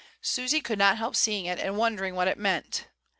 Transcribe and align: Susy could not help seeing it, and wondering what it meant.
Susy 0.23 0.61
could 0.61 0.79
not 0.79 0.97
help 0.97 1.15
seeing 1.15 1.45
it, 1.45 1.59
and 1.59 1.77
wondering 1.77 2.15
what 2.15 2.27
it 2.27 2.39
meant. 2.39 2.87